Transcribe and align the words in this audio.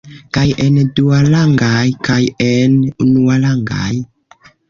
Kaj 0.35 0.43
en 0.67 0.77
duarangaj 0.99 1.83
kaj 2.09 2.17
en 2.47 2.75
unuarangaj. 3.05 3.93